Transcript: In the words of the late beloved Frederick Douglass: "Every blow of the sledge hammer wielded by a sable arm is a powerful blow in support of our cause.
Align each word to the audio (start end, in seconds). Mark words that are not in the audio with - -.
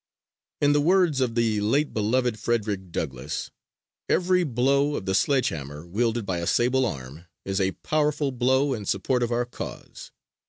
In 0.61 0.73
the 0.73 0.81
words 0.81 1.21
of 1.21 1.35
the 1.35 1.61
late 1.61 1.93
beloved 1.93 2.39
Frederick 2.39 2.91
Douglass: 2.91 3.51
"Every 4.09 4.43
blow 4.43 4.95
of 4.95 5.05
the 5.05 5.13
sledge 5.13 5.49
hammer 5.49 5.85
wielded 5.85 6.25
by 6.25 6.39
a 6.39 6.47
sable 6.47 6.87
arm 6.87 7.25
is 7.45 7.61
a 7.61 7.73
powerful 7.83 8.31
blow 8.31 8.73
in 8.73 8.85
support 8.85 9.21
of 9.21 9.31
our 9.31 9.45
cause. 9.45 10.11